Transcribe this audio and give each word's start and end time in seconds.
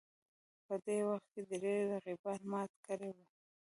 په 0.65 0.75
دې 0.85 0.97
وخت 1.09 1.27
کې 1.33 1.41
درې 1.51 1.73
رقیبان 1.91 2.39
مات 2.51 2.71
کړي 2.85 3.09
وو 3.15 3.25